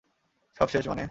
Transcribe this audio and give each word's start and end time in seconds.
সব 0.59 0.67
শেষ 0.67 0.83
মানে? 0.87 0.99